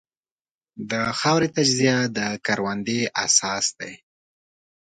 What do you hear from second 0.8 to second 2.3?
د خاورې تجزیه د